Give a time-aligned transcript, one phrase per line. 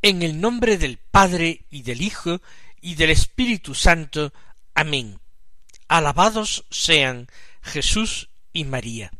[0.00, 2.40] En el nombre del Padre y del Hijo
[2.80, 4.32] y del Espíritu Santo.
[4.72, 5.18] Amén.
[5.88, 7.26] Alabados sean
[7.62, 9.10] Jesús y María.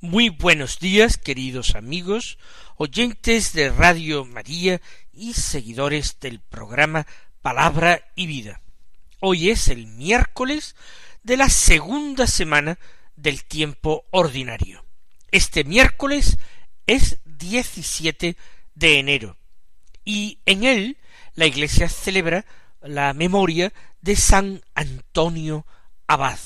[0.00, 2.38] Muy buenos días, queridos amigos,
[2.78, 4.80] oyentes de Radio María
[5.12, 7.06] y seguidores del programa
[7.40, 8.60] Palabra y Vida.
[9.20, 10.74] Hoy es el miércoles
[11.22, 12.80] de la segunda semana
[13.14, 14.84] del tiempo ordinario.
[15.30, 16.38] Este miércoles
[16.88, 18.36] es 17
[18.74, 19.36] de enero
[20.04, 20.98] y en él
[21.34, 22.44] la Iglesia celebra
[22.80, 25.66] la memoria de San Antonio
[26.06, 26.38] Abad,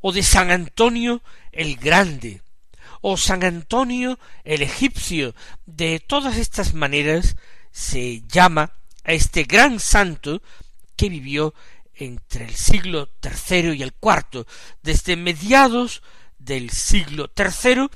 [0.00, 2.42] o de San Antonio el Grande,
[3.00, 5.34] o San Antonio el Egipcio.
[5.66, 7.36] De todas estas maneras
[7.70, 8.72] se llama
[9.04, 10.42] a este gran santo
[10.96, 11.54] que vivió
[11.94, 14.46] entre el siglo tercero y el cuarto,
[14.82, 16.02] desde mediados
[16.38, 17.90] del siglo tercero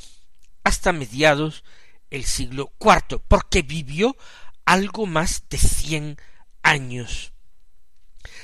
[0.64, 1.64] hasta mediados
[2.10, 4.16] el siglo cuarto, porque vivió
[4.68, 6.18] algo más de cien
[6.62, 7.32] años.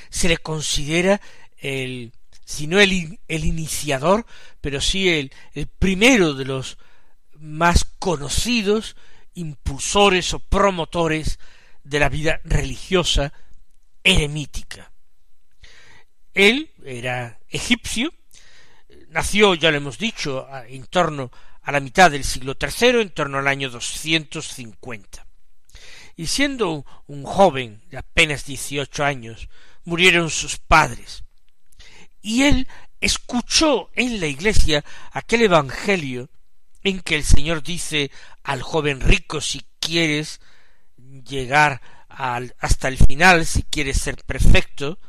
[0.09, 1.21] Se le considera
[1.59, 4.25] el, si no el, el iniciador,
[4.59, 6.79] pero sí el, el primero de los
[7.37, 8.95] más conocidos
[9.35, 11.37] impulsores o promotores
[11.83, 13.31] de la vida religiosa
[14.03, 14.91] eremítica.
[16.33, 18.11] Él era egipcio,
[19.09, 21.31] nació, ya lo hemos dicho, en torno
[21.61, 25.25] a la mitad del siglo tercero, en torno al año doscientos cincuenta
[26.15, 29.49] y siendo un joven de apenas dieciocho años,
[29.83, 31.23] murieron sus padres.
[32.21, 32.67] Y él
[33.01, 36.29] escuchó en la iglesia aquel evangelio
[36.83, 38.11] en que el Señor dice
[38.43, 40.39] al joven rico si quieres
[40.97, 44.99] llegar hasta el final, si quieres ser perfecto,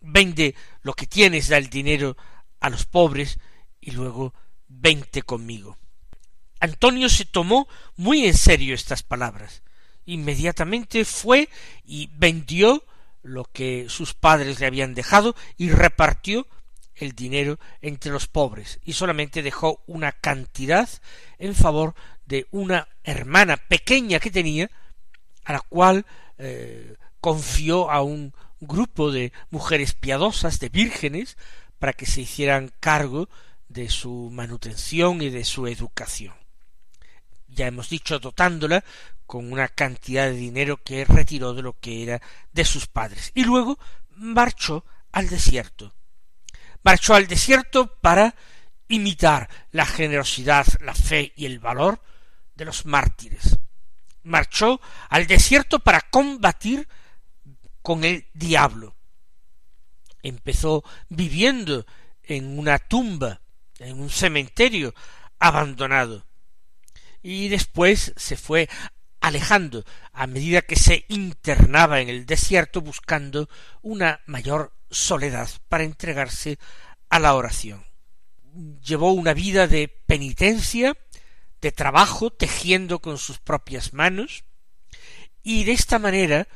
[0.00, 2.16] vende lo que tienes, da el dinero
[2.60, 3.38] a los pobres
[3.80, 4.32] y luego
[4.68, 5.76] vente conmigo.
[6.60, 9.62] Antonio se tomó muy en serio estas palabras
[10.06, 11.48] inmediatamente fue
[11.84, 12.82] y vendió
[13.22, 16.46] lo que sus padres le habían dejado y repartió
[16.94, 20.88] el dinero entre los pobres y solamente dejó una cantidad
[21.38, 24.70] en favor de una hermana pequeña que tenía
[25.44, 26.06] a la cual
[26.38, 31.36] eh, confió a un grupo de mujeres piadosas, de vírgenes,
[31.78, 33.28] para que se hicieran cargo
[33.68, 36.34] de su manutención y de su educación.
[37.48, 38.84] Ya hemos dicho dotándola
[39.26, 42.22] con una cantidad de dinero que retiró de lo que era
[42.52, 43.32] de sus padres.
[43.34, 43.78] Y luego
[44.10, 45.94] marchó al desierto.
[46.82, 48.34] Marchó al desierto para
[48.88, 52.00] imitar la generosidad, la fe y el valor
[52.54, 53.58] de los mártires.
[54.22, 56.88] Marchó al desierto para combatir
[57.82, 58.94] con el diablo.
[60.22, 61.86] Empezó viviendo
[62.22, 63.40] en una tumba,
[63.78, 64.94] en un cementerio
[65.38, 66.26] abandonado.
[67.22, 68.68] Y después se fue
[69.26, 73.48] alejando a medida que se internaba en el desierto buscando
[73.82, 76.60] una mayor soledad para entregarse
[77.08, 77.84] a la oración.
[78.84, 80.96] Llevó una vida de penitencia,
[81.60, 84.44] de trabajo, tejiendo con sus propias manos,
[85.42, 86.46] y de esta manera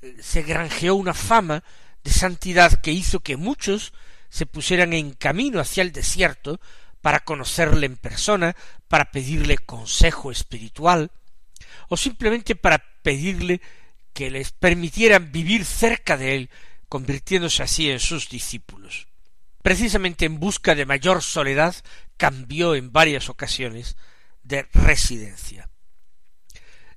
[0.00, 1.62] eh, se granjeó una fama
[2.04, 3.92] de santidad que hizo que muchos
[4.30, 6.58] se pusieran en camino hacia el desierto
[7.02, 8.56] para conocerle en persona,
[8.88, 11.10] para pedirle consejo espiritual,
[11.88, 13.60] o simplemente para pedirle
[14.12, 16.50] que les permitieran vivir cerca de él,
[16.88, 19.08] convirtiéndose así en sus discípulos.
[19.62, 21.74] Precisamente en busca de mayor soledad,
[22.16, 23.96] cambió en varias ocasiones
[24.42, 25.68] de residencia.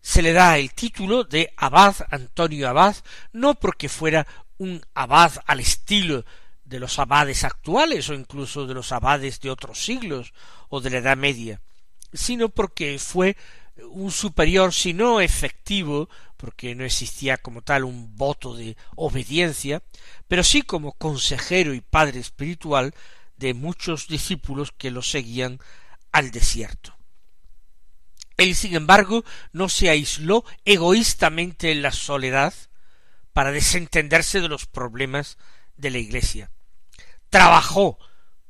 [0.01, 2.95] Se le da el título de abad Antonio Abad,
[3.33, 4.27] no porque fuera
[4.57, 6.24] un abad al estilo
[6.63, 10.33] de los abades actuales o incluso de los abades de otros siglos
[10.69, 11.62] o de la Edad Media,
[12.13, 13.38] sino porque fue
[13.90, 19.82] un superior, si no efectivo, porque no existía como tal un voto de obediencia,
[20.28, 22.94] pero sí como consejero y padre espiritual
[23.38, 25.60] de muchos discípulos que lo seguían
[26.12, 26.96] al desierto.
[28.38, 32.54] Él, sin embargo, no se aisló egoístamente en la soledad
[33.34, 35.38] para desentenderse de los problemas
[35.76, 36.52] de la Iglesia.
[37.30, 37.98] Trabajó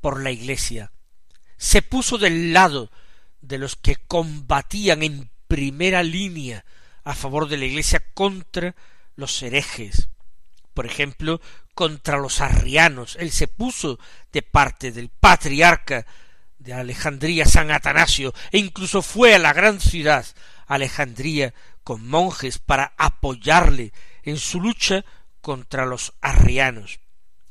[0.02, 0.92] por la Iglesia,
[1.58, 2.92] se puso del lado
[3.48, 6.66] de los que combatían en primera línea
[7.04, 8.76] a favor de la Iglesia contra
[9.16, 10.10] los herejes,
[10.74, 11.42] por ejemplo,
[11.74, 13.16] contra los arrianos.
[13.20, 14.00] Él se puso
[14.32, 16.06] de parte del patriarca
[16.60, 20.26] de Alejandría, San Atanasio, e incluso fue a la gran ciudad,
[20.68, 21.54] Alejandría,
[21.84, 23.94] con monjes para apoyarle
[24.24, 25.06] en su lucha
[25.40, 27.00] contra los arrianos.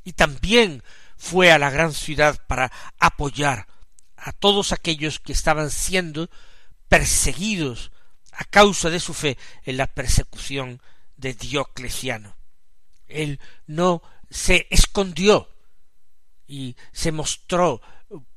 [0.04, 0.82] Y también
[1.16, 3.66] fue a la gran ciudad para apoyar
[4.16, 6.30] a todos aquellos que estaban siendo
[6.88, 7.92] perseguidos
[8.32, 10.80] a causa de su fe en la persecución
[11.16, 12.36] de Diocleciano.
[13.08, 15.48] Él no se escondió
[16.46, 17.80] y se mostró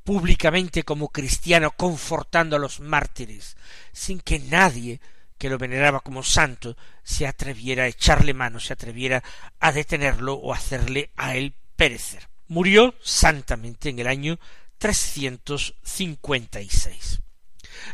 [0.03, 3.55] públicamente como cristiano confortando a los mártires,
[3.91, 4.99] sin que nadie
[5.37, 9.23] que lo veneraba como santo se atreviera a echarle mano, se atreviera
[9.59, 12.27] a detenerlo o hacerle a él perecer.
[12.47, 14.39] Murió santamente en el año
[14.79, 17.21] 356.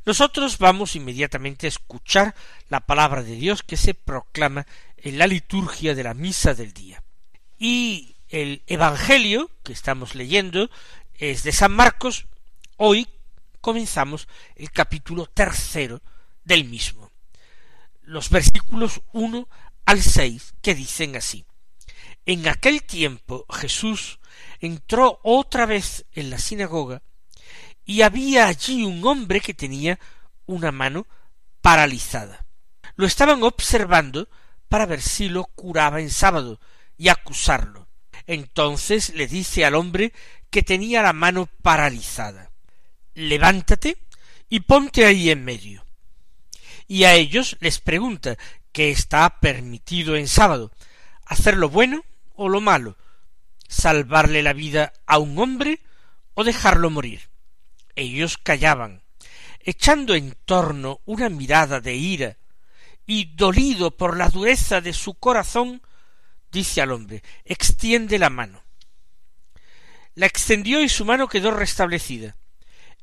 [0.06, 2.36] Nosotros vamos inmediatamente a escuchar
[2.70, 4.66] la palabra de Dios que se proclama
[4.98, 7.04] en la liturgia de la misa del día.
[7.58, 10.70] Y el Evangelio que estamos leyendo
[11.16, 12.28] es de San Marcos.
[12.78, 13.08] Hoy
[13.62, 16.02] comenzamos el capítulo tercero
[16.44, 17.12] del mismo.
[18.04, 19.48] Los versículos uno
[19.86, 21.46] al seis que dicen así.
[22.26, 24.20] En aquel tiempo Jesús
[24.60, 27.02] entró otra vez en la sinagoga
[27.86, 30.00] y había allí un hombre que tenía
[30.46, 31.08] una mano
[31.62, 32.46] paralizada.
[32.96, 34.30] Lo estaban observando
[34.70, 36.60] para ver si lo curaba en sábado
[36.98, 37.88] y acusarlo.
[38.28, 40.14] Entonces le dice al hombre
[40.50, 42.52] que tenía la mano paralizada
[43.16, 43.98] Levántate
[44.50, 45.86] y ponte ahí en medio.
[46.86, 48.38] Y a ellos les pregunta
[48.74, 50.72] qué está permitido en sábado,
[51.26, 52.04] hacer lo bueno
[52.36, 52.98] o lo malo,
[53.68, 55.82] salvarle la vida a un hombre
[56.34, 57.30] o dejarlo morir.
[57.96, 59.02] Ellos callaban,
[59.62, 62.38] echando en torno una mirada de ira,
[63.08, 65.82] y dolido por la dureza de su corazón,
[66.52, 68.64] dice al hombre extiende la mano.
[70.16, 72.38] La extendió y su mano quedó restablecida.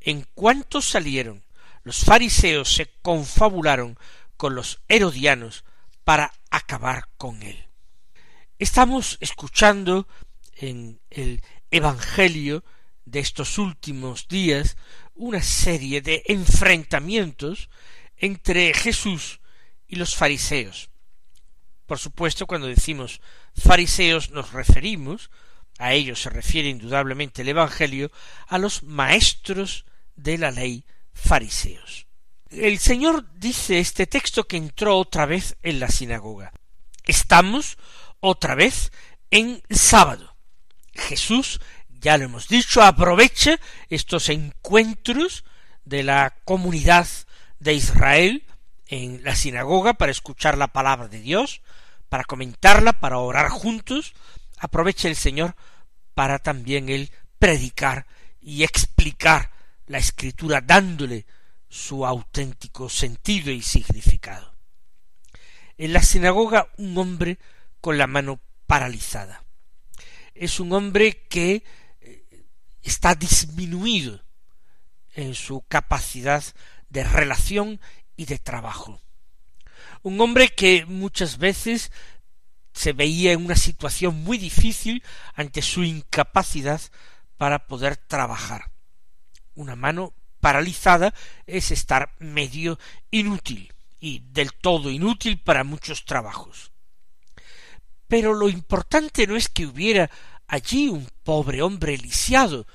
[0.00, 1.44] En cuanto salieron,
[1.84, 3.98] los fariseos se confabularon
[4.36, 5.64] con los herodianos
[6.04, 7.68] para acabar con él.
[8.58, 10.08] Estamos escuchando
[10.62, 12.64] en el Evangelio
[13.04, 14.76] de estos últimos días
[15.14, 17.68] una serie de enfrentamientos
[18.16, 19.40] entre Jesús
[19.88, 20.90] y los fariseos.
[21.86, 23.20] Por supuesto, cuando decimos
[23.56, 25.30] fariseos nos referimos,
[25.78, 28.12] a ellos se refiere indudablemente el Evangelio,
[28.46, 29.84] a los maestros
[30.14, 32.06] de la ley fariseos.
[32.50, 36.52] El Señor dice este texto que entró otra vez en la sinagoga.
[37.04, 37.78] Estamos
[38.20, 38.92] otra vez
[39.30, 40.31] en sábado.
[40.94, 43.58] Jesús, ya lo hemos dicho, aprovecha
[43.88, 45.44] estos encuentros
[45.84, 47.06] de la comunidad
[47.58, 48.44] de Israel
[48.86, 51.62] en la sinagoga para escuchar la palabra de Dios,
[52.08, 54.12] para comentarla, para orar juntos,
[54.58, 55.56] aprovecha el Señor
[56.14, 58.06] para también él predicar
[58.40, 59.50] y explicar
[59.86, 61.26] la escritura dándole
[61.68, 64.54] su auténtico sentido y significado.
[65.78, 67.38] En la sinagoga un hombre
[67.80, 69.41] con la mano paralizada.
[70.34, 71.64] Es un hombre que
[72.00, 72.46] eh,
[72.82, 74.22] está disminuido
[75.14, 76.42] en su capacidad
[76.88, 77.80] de relación
[78.16, 79.00] y de trabajo.
[80.02, 81.92] Un hombre que muchas veces
[82.72, 85.02] se veía en una situación muy difícil
[85.34, 86.80] ante su incapacidad
[87.36, 88.72] para poder trabajar.
[89.54, 91.14] Una mano paralizada
[91.46, 92.78] es estar medio
[93.10, 96.71] inútil y del todo inútil para muchos trabajos.
[98.12, 100.10] Pero lo importante no es que hubiera
[100.46, 102.66] allí un pobre hombre lisiado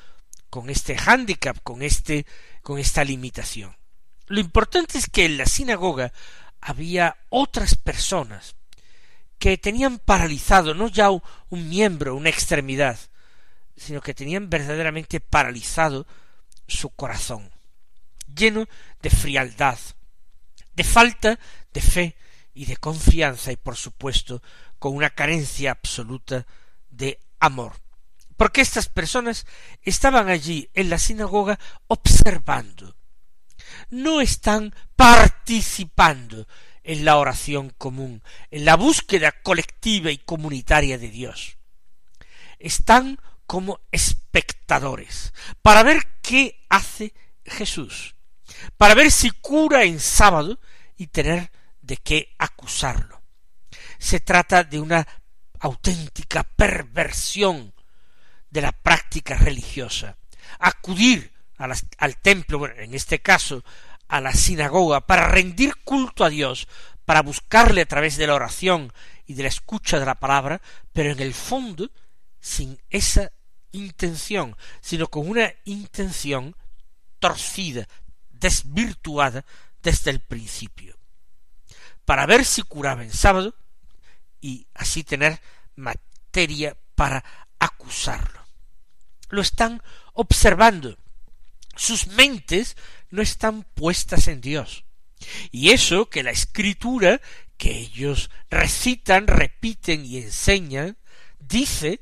[0.49, 2.25] con este hándicap, con este
[2.63, 3.77] con esta limitación.
[4.25, 6.11] Lo importante es que en la sinagoga
[6.59, 8.55] había otras personas
[9.37, 12.97] que tenían paralizado no ya un miembro, una extremidad,
[13.75, 16.07] sino que tenían verdaderamente paralizado
[16.67, 17.51] su corazón,
[18.25, 18.67] lleno
[19.03, 19.77] de frialdad,
[20.73, 21.39] de falta
[21.73, 22.15] de fe
[22.55, 24.41] y de confianza y por supuesto
[24.79, 26.45] con una carencia absoluta
[26.89, 27.73] de amor.
[28.35, 29.45] Porque estas personas
[29.81, 32.95] estaban allí en la sinagoga observando.
[33.89, 36.47] No están participando
[36.83, 41.57] en la oración común, en la búsqueda colectiva y comunitaria de Dios.
[42.59, 47.13] Están como espectadores, para ver qué hace
[47.45, 48.15] Jesús,
[48.77, 50.59] para ver si cura en sábado
[50.97, 53.16] y tener de qué acusarlo
[53.97, 55.07] se trata de una
[55.59, 57.73] auténtica perversión
[58.49, 60.17] de la práctica religiosa,
[60.59, 63.63] acudir al templo, en este caso
[64.07, 66.67] a la sinagoga, para rendir culto a Dios,
[67.05, 68.93] para buscarle a través de la oración
[69.25, 70.61] y de la escucha de la palabra,
[70.93, 71.89] pero en el fondo
[72.39, 73.31] sin esa
[73.71, 76.55] intención, sino con una intención
[77.19, 77.87] torcida,
[78.29, 79.43] desvirtuada
[79.81, 80.97] desde el principio,
[82.05, 83.55] para ver si curaba en sábado
[84.41, 85.41] y así tener
[85.75, 87.23] materia para
[87.59, 88.45] acusarlo.
[89.29, 89.81] Lo están
[90.13, 90.97] observando.
[91.75, 92.75] Sus mentes
[93.09, 94.83] no están puestas en Dios.
[95.51, 97.21] Y eso que la escritura
[97.57, 100.97] que ellos recitan, repiten y enseñan,
[101.39, 102.01] dice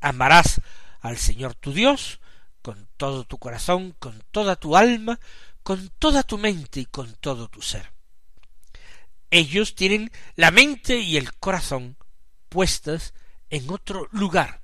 [0.00, 0.60] amarás
[1.00, 2.20] al Señor tu Dios
[2.62, 5.18] con todo tu corazón, con toda tu alma,
[5.62, 7.92] con toda tu mente y con todo tu ser.
[9.34, 11.96] Ellos tienen la mente y el corazón
[12.48, 13.14] puestas
[13.50, 14.62] en otro lugar,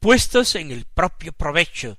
[0.00, 1.96] puestos en el propio provecho,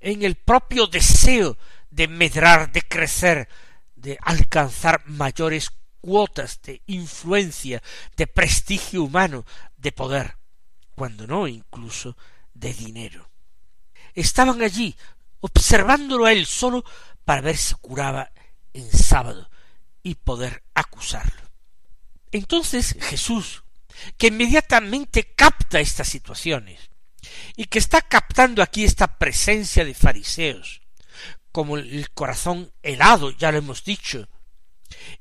[0.00, 1.56] en el propio deseo
[1.88, 3.48] de medrar, de crecer,
[3.96, 5.70] de alcanzar mayores
[6.02, 7.82] cuotas de influencia,
[8.14, 9.46] de prestigio humano,
[9.78, 10.36] de poder,
[10.94, 12.14] cuando no incluso
[12.52, 13.30] de dinero.
[14.12, 14.94] Estaban allí
[15.40, 16.84] observándolo a él solo
[17.24, 18.30] para ver si curaba
[18.74, 19.48] en sábado
[20.02, 21.42] y poder acusarlo.
[22.30, 23.64] Entonces Jesús,
[24.16, 26.90] que inmediatamente capta estas situaciones
[27.56, 30.82] y que está captando aquí esta presencia de fariseos,
[31.52, 34.28] como el corazón helado, ya lo hemos dicho,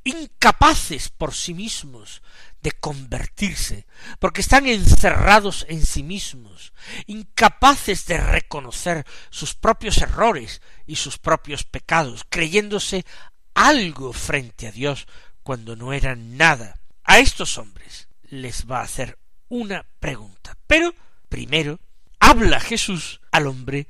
[0.03, 2.21] incapaces por sí mismos
[2.61, 3.87] de convertirse,
[4.19, 6.73] porque están encerrados en sí mismos,
[7.07, 13.05] incapaces de reconocer sus propios errores y sus propios pecados, creyéndose
[13.53, 15.07] algo frente a Dios
[15.43, 16.79] cuando no eran nada.
[17.03, 19.17] A estos hombres les va a hacer
[19.49, 20.57] una pregunta.
[20.67, 20.93] Pero
[21.29, 21.79] primero
[22.19, 23.87] habla Jesús al hombre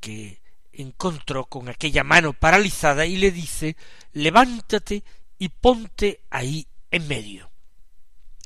[0.00, 0.40] que
[0.72, 3.76] encontró con aquella mano paralizada y le dice
[4.12, 5.04] levántate
[5.38, 7.50] y ponte ahí en medio.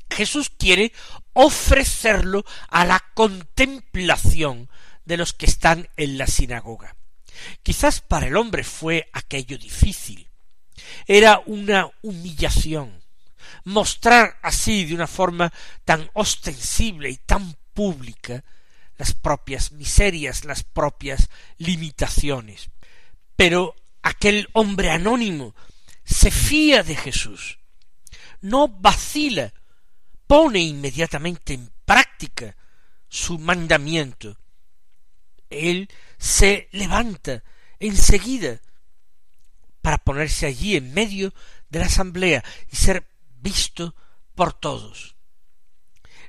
[0.09, 0.91] Jesús quiere
[1.33, 4.69] ofrecerlo a la contemplación
[5.05, 6.95] de los que están en la sinagoga.
[7.63, 10.28] Quizás para el hombre fue aquello difícil.
[11.07, 13.01] Era una humillación.
[13.63, 15.51] Mostrar así de una forma
[15.85, 18.43] tan ostensible y tan pública
[18.97, 22.69] las propias miserias, las propias limitaciones.
[23.35, 25.55] Pero aquel hombre anónimo
[26.03, 27.59] se fía de Jesús,
[28.41, 29.53] no vacila,
[30.27, 32.55] pone inmediatamente en práctica
[33.07, 34.37] su mandamiento.
[35.49, 37.43] Él se levanta
[37.79, 38.59] enseguida
[39.81, 41.33] para ponerse allí en medio
[41.69, 43.07] de la asamblea y ser
[43.41, 43.95] visto
[44.35, 45.15] por todos.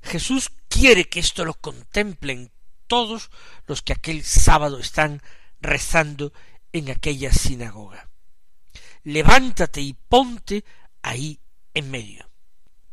[0.02, 2.52] Jesús quiere que esto lo contemplen
[2.87, 3.30] todos
[3.66, 5.23] los que aquel sábado están
[5.61, 6.33] rezando
[6.73, 8.11] en aquella sinagoga
[9.04, 10.64] levántate y ponte
[11.02, 11.40] ahí
[11.75, 12.28] en medio.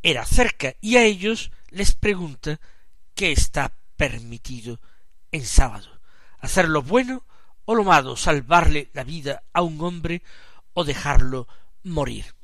[0.03, 2.59] Era cerca y a ellos les pregunta
[3.13, 4.79] qué está permitido
[5.31, 5.99] en sábado,
[6.39, 7.25] hacer lo bueno
[7.65, 10.21] o lo malo, salvarle la vida a un hombre
[10.77, 11.48] o dejarlo
[11.81, 12.36] morir.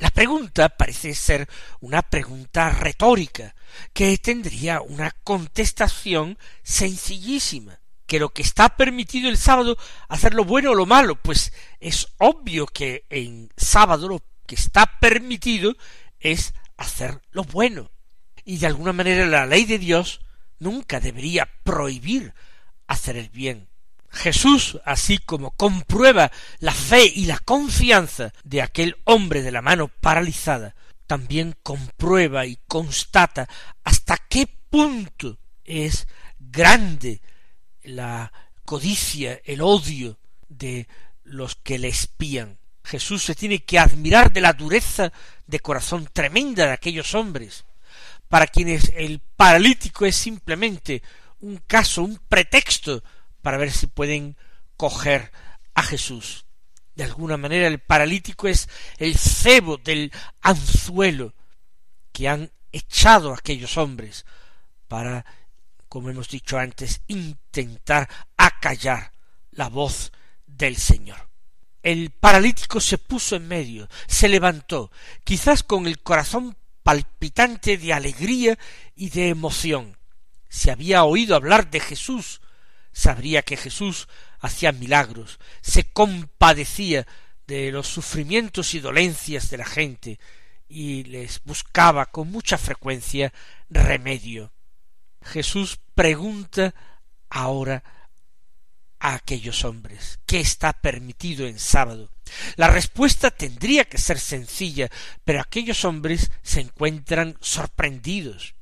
[0.00, 3.54] La pregunta parece ser una pregunta retórica,
[3.92, 10.72] que tendría una contestación sencillísima que lo que está permitido el sábado, hacer lo bueno
[10.72, 15.76] o lo malo, pues es obvio que en sábado lo que está permitido
[16.18, 17.92] es hacer lo bueno.
[18.44, 20.20] Y de alguna manera la ley de Dios
[20.58, 22.34] nunca debería prohibir
[22.88, 23.68] hacer el bien.
[24.18, 29.88] Jesús, así como comprueba la fe y la confianza de aquel hombre de la mano
[29.88, 30.74] paralizada,
[31.06, 33.48] también comprueba y constata
[33.84, 36.08] hasta qué punto es
[36.38, 37.22] grande
[37.82, 38.32] la
[38.64, 40.88] codicia, el odio de
[41.22, 42.58] los que le espían.
[42.84, 45.12] Jesús se tiene que admirar de la dureza
[45.46, 47.64] de corazón tremenda de aquellos hombres,
[48.28, 51.02] para quienes el paralítico es simplemente
[51.40, 53.02] un caso, un pretexto
[53.42, 54.36] para ver si pueden
[54.76, 55.32] coger
[55.74, 56.46] a Jesús.
[56.94, 58.68] De alguna manera el paralítico es
[58.98, 61.34] el cebo del anzuelo
[62.12, 64.26] que han echado aquellos hombres
[64.88, 65.24] para
[65.88, 69.12] como hemos dicho antes, intentar acallar
[69.52, 70.12] la voz
[70.46, 71.28] del Señor.
[71.82, 74.90] El paralítico se puso en medio, se levantó,
[75.24, 78.58] quizás con el corazón palpitante de alegría
[78.94, 79.96] y de emoción.
[80.48, 82.40] Si había oído hablar de Jesús,
[82.98, 84.08] sabría que Jesús
[84.40, 87.06] hacía milagros, se compadecía
[87.46, 90.18] de los sufrimientos y dolencias de la gente,
[90.68, 93.32] y les buscaba con mucha frecuencia
[93.70, 94.52] remedio.
[95.22, 96.74] Jesús pregunta
[97.30, 97.84] ahora
[98.98, 100.18] a aquellos hombres?
[100.26, 102.10] ¿Qué está permitido en sábado?
[102.56, 104.90] La respuesta tendría que ser sencilla,
[105.24, 108.56] pero aquellos hombres se encuentran sorprendidos,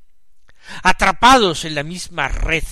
[0.83, 2.63] atrapados en la misma red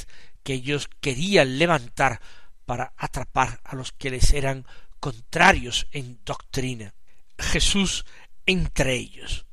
[0.45, 2.21] que ellos querían levantar
[2.65, 4.63] para atrapar a los que les eran
[4.99, 6.93] contrarios en doctrina.
[7.37, 8.05] Jesús
[8.45, 9.47] entre ellos.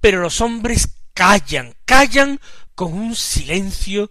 [0.00, 2.40] Pero los hombres callan, callan
[2.74, 4.10] con un silencio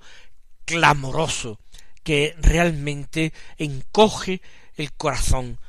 [0.63, 1.59] clamoroso
[2.03, 4.41] que realmente encoge
[4.75, 5.59] el corazón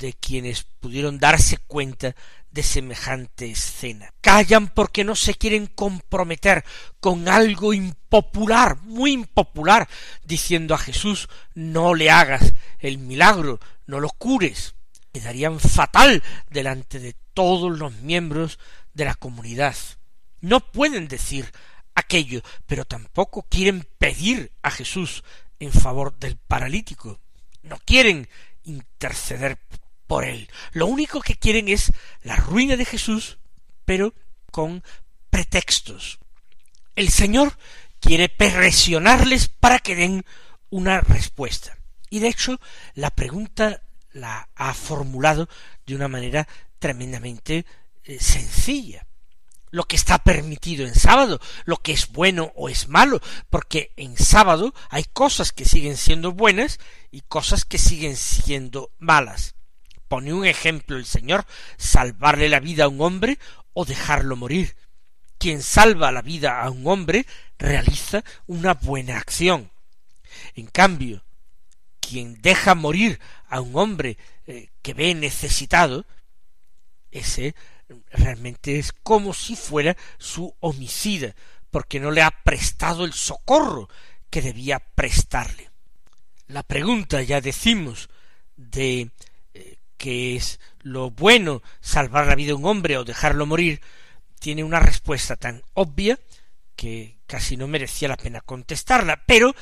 [0.00, 2.16] de quienes pudieron darse cuenta
[2.50, 4.12] de semejante escena.
[4.20, 6.64] Callan porque no se quieren comprometer
[6.98, 9.88] con algo impopular, muy impopular,
[10.24, 14.74] diciendo a Jesús no le hagas el milagro, no lo cures.
[15.12, 18.58] Quedarían fatal delante de todos los miembros
[18.94, 19.76] de la comunidad.
[20.40, 21.52] No pueden decir
[21.94, 25.22] aquello, pero tampoco quieren pedir a Jesús
[25.58, 27.20] en favor del paralítico.
[27.62, 28.28] No quieren
[28.64, 29.58] interceder
[30.10, 30.50] por él.
[30.72, 31.92] Lo único que quieren es
[32.24, 33.38] la ruina de Jesús,
[33.84, 34.12] pero
[34.50, 34.82] con
[35.30, 36.18] pretextos.
[36.96, 37.56] El Señor
[38.00, 40.24] quiere presionarles para que den
[40.68, 41.78] una respuesta.
[42.10, 42.60] Y de hecho,
[42.94, 45.48] la pregunta la ha formulado
[45.86, 46.48] de una manera
[46.80, 47.64] tremendamente
[48.02, 49.06] eh, sencilla
[49.70, 54.16] lo que está permitido en sábado, lo que es bueno o es malo, porque en
[54.16, 56.80] sábado hay cosas que siguen siendo buenas
[57.12, 59.54] y cosas que siguen siendo malas.
[60.10, 63.38] Pone un ejemplo el Señor, salvarle la vida a un hombre
[63.74, 64.74] o dejarlo morir.
[65.38, 67.26] Quien salva la vida a un hombre
[67.60, 69.70] realiza una buena acción.
[70.56, 71.22] En cambio,
[72.00, 76.04] quien deja morir a un hombre eh, que ve necesitado,
[77.12, 77.54] ese
[78.10, 81.36] realmente es como si fuera su homicida,
[81.70, 83.88] porque no le ha prestado el socorro
[84.28, 85.70] que debía prestarle.
[86.48, 88.10] La pregunta, ya decimos,
[88.56, 89.12] de
[90.00, 93.82] que es lo bueno salvar la vida de un hombre o dejarlo morir,
[94.38, 96.18] tiene una respuesta tan obvia
[96.74, 99.54] que casi no merecía la pena contestarla, pero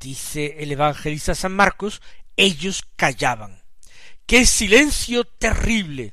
[0.00, 2.02] dice el evangelista San Marcos,
[2.36, 3.62] ellos callaban.
[4.26, 6.12] ¡Qué silencio terrible!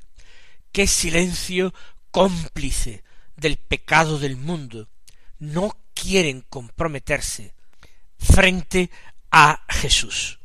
[0.72, 1.74] ¡Qué silencio
[2.12, 3.04] cómplice
[3.36, 4.90] del pecado del mundo!
[5.40, 7.56] No quieren comprometerse
[8.20, 8.92] frente
[9.32, 10.41] a Jesús.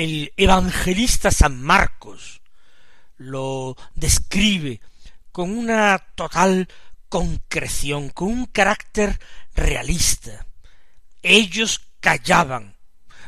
[0.00, 2.40] El evangelista San Marcos
[3.18, 4.80] lo describe
[5.30, 6.68] con una total
[7.10, 9.20] concreción, con un carácter
[9.54, 10.46] realista.
[11.22, 12.78] Ellos callaban.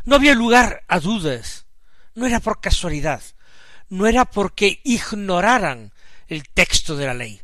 [0.06, 1.66] No había lugar a dudas.
[2.14, 3.22] No era por casualidad.
[3.90, 5.92] No era porque ignoraran
[6.26, 7.42] el texto de la ley.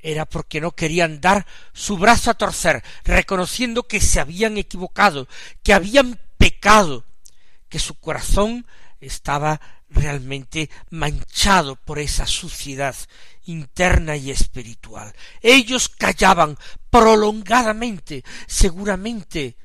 [0.00, 5.28] Era porque no querían dar su brazo a torcer, reconociendo que se habían equivocado,
[5.62, 7.04] que habían pecado,
[7.72, 8.66] que su corazón
[9.00, 9.58] estaba
[9.88, 12.94] realmente manchado por esa suciedad
[13.46, 15.10] interna y espiritual.
[15.40, 16.58] Ellos callaban
[16.90, 19.56] prolongadamente, seguramente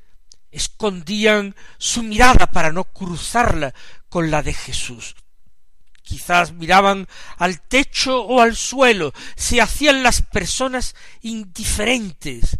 [0.50, 3.74] escondían su mirada para no cruzarla
[4.08, 5.14] con la de Jesús.
[6.00, 12.56] Quizás miraban al techo o al suelo, se hacían las personas indiferentes,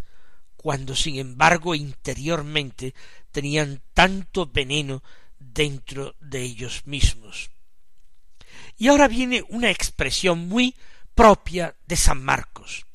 [0.57, 2.93] cuando sin embargo interiormente
[3.31, 5.01] tenían tanto veneno
[5.53, 7.49] dentro de ellos mismos.
[8.77, 10.75] Y ahora viene una expresión muy
[11.13, 12.85] propia de San Marcos.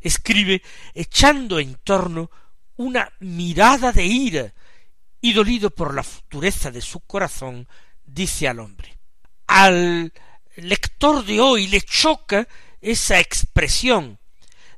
[0.00, 0.62] Escribe
[0.94, 2.30] echando en torno
[2.76, 4.54] una mirada de ira
[5.20, 7.66] y dolido por la futureza de su corazón,
[8.04, 8.96] dice al hombre.
[9.46, 10.12] Al
[10.56, 12.46] lector de hoy le choca
[12.80, 14.18] esa expresión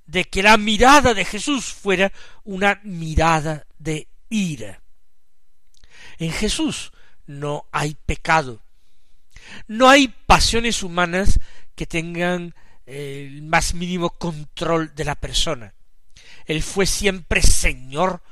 [0.07, 2.13] de que la mirada de Jesús fuera
[2.45, 4.81] una mirada de ira.
[6.21, 6.93] En Jesús
[7.27, 8.61] no hay pecado.
[9.67, 11.41] No hay pasiones humanas
[11.75, 12.55] que tengan
[12.87, 15.75] el más mínimo control de la persona.
[16.47, 18.23] él fue siempre señor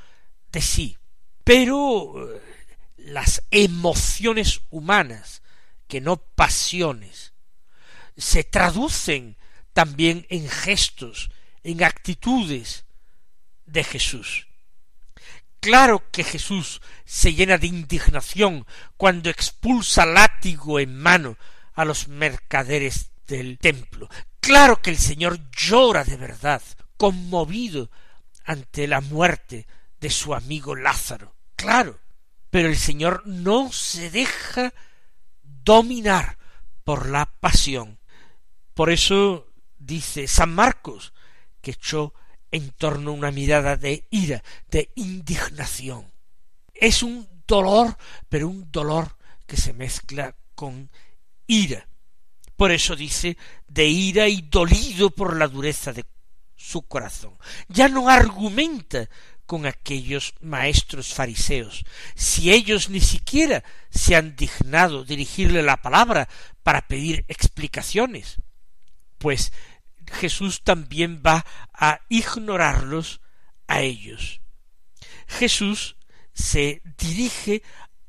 [0.53, 0.99] de sí.
[1.45, 2.41] Pero eh,
[2.99, 5.43] las emociones humanas,
[5.87, 7.33] que no pasiones,
[8.19, 9.37] se traducen
[9.73, 11.31] también en gestos,
[11.63, 12.85] en actitudes
[13.65, 14.48] de Jesús.
[15.61, 18.67] Claro que Jesús se llena de indignación
[18.97, 21.37] cuando expulsa látigo en mano
[21.75, 24.09] a los mercaderes del templo.
[24.41, 26.63] Claro que el Señor llora de verdad,
[26.97, 27.91] conmovido
[28.45, 29.67] ante la muerte
[30.01, 31.35] de su amigo Lázaro.
[31.57, 31.99] Claro,
[32.51, 34.73] pero el Señor no se deja
[35.43, 36.39] dominar
[36.85, 37.99] por la pasión.
[38.75, 41.13] Por eso dice San Marcos
[41.61, 42.15] que echó
[42.51, 46.11] en torno una mirada de ira, de indignación.
[46.75, 47.97] Es un dolor,
[48.29, 50.91] pero un dolor que se mezcla con
[51.47, 51.89] ira.
[52.57, 56.05] Por eso dice de ira y dolido por la dureza de
[56.57, 57.37] su corazón.
[57.69, 59.09] Ya no argumenta
[59.47, 61.85] con aquellos maestros fariseos,
[62.15, 66.29] si ellos ni siquiera se han dignado dirigirle la palabra
[66.63, 68.37] para pedir explicaciones,
[69.17, 69.53] pues
[70.09, 73.21] Jesús también va a ignorarlos
[73.67, 74.41] a ellos.
[75.27, 75.97] Jesús
[76.33, 77.63] se dirige,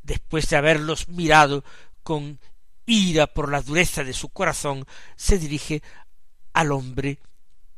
[0.04, 1.64] después de haberlos mirado
[2.04, 2.40] con
[2.86, 4.86] ira por la dureza de su corazón,
[5.16, 5.84] se dirige
[6.54, 7.20] al hombre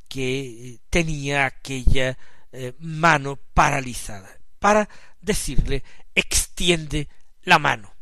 [0.08, 2.18] que tenía aquella
[2.52, 4.90] eh, mano paralizada, para
[5.22, 7.08] decirle extiende
[7.44, 7.94] la mano.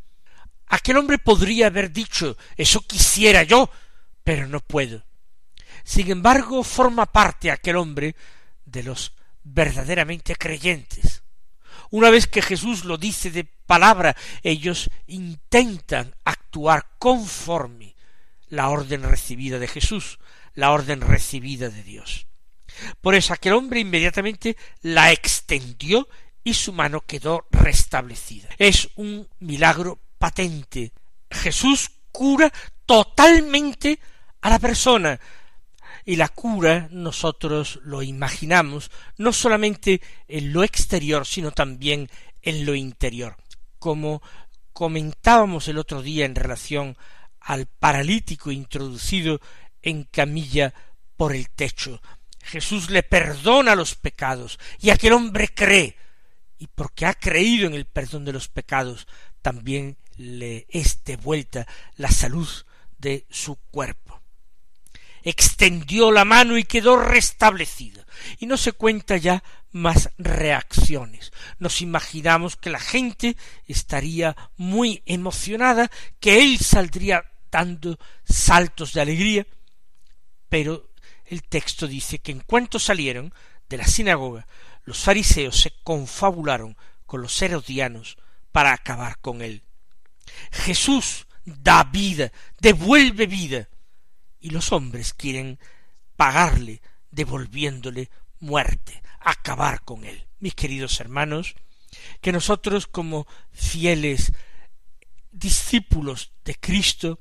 [0.66, 3.70] Aquel hombre podría haber dicho eso quisiera yo,
[4.22, 5.04] pero no puedo.
[5.84, 8.14] Sin embargo, forma parte aquel hombre
[8.64, 9.12] de los
[9.42, 11.22] verdaderamente creyentes.
[11.90, 17.96] Una vez que Jesús lo dice de palabra, ellos intentan actuar conforme
[18.48, 20.18] la orden recibida de Jesús,
[20.54, 22.26] la orden recibida de Dios.
[23.00, 26.08] Por eso aquel hombre inmediatamente la extendió
[26.44, 28.48] y su mano quedó restablecida.
[28.58, 30.92] Es un milagro patente.
[31.30, 32.52] Jesús cura
[32.86, 33.98] totalmente
[34.40, 35.18] a la persona,
[36.04, 42.10] y la cura nosotros lo imaginamos no solamente en lo exterior, sino también
[42.42, 43.36] en lo interior.
[43.78, 44.22] Como
[44.72, 46.96] comentábamos el otro día en relación
[47.40, 49.40] al paralítico introducido
[49.82, 50.74] en camilla
[51.16, 52.00] por el techo.
[52.42, 55.96] Jesús le perdona los pecados y aquel hombre cree
[56.58, 59.06] y porque ha creído en el perdón de los pecados
[59.42, 62.48] también le es devuelta la salud
[62.98, 64.09] de su cuerpo
[65.22, 68.06] extendió la mano y quedó restablecida.
[68.38, 71.32] Y no se cuenta ya más reacciones.
[71.58, 79.46] Nos imaginamos que la gente estaría muy emocionada, que él saldría dando saltos de alegría,
[80.48, 80.90] pero
[81.26, 83.32] el texto dice que en cuanto salieron
[83.68, 84.46] de la sinagoga,
[84.84, 88.18] los fariseos se confabularon con los herodianos
[88.52, 89.62] para acabar con él.
[90.50, 93.68] Jesús da vida, devuelve vida,
[94.40, 95.58] y los hombres quieren
[96.16, 100.26] pagarle devolviéndole muerte, acabar con él.
[100.38, 101.54] Mis queridos hermanos,
[102.20, 104.32] que nosotros como fieles
[105.30, 107.20] discípulos de Cristo,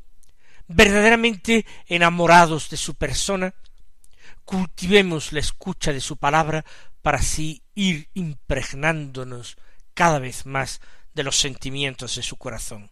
[0.67, 3.53] verdaderamente enamorados de su persona,
[4.45, 6.65] cultivemos la escucha de su palabra
[7.01, 9.57] para así ir impregnándonos
[9.93, 10.81] cada vez más
[11.13, 12.91] de los sentimientos de su corazón.